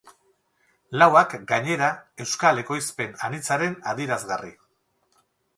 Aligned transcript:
Lauak, 1.01 1.35
gainera, 1.51 1.91
euskal 2.25 2.63
ekoizpen 2.63 3.15
anitzaren 3.29 3.79
adierazgarri. 3.93 4.55